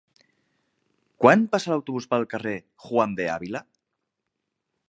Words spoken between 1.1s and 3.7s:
Quan passa l'autobús pel carrer Juan de Ávila?